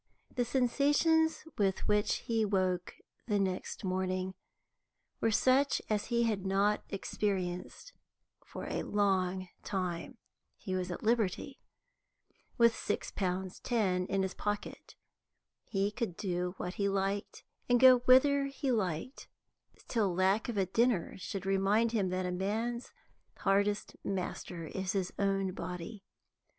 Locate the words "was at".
10.73-11.03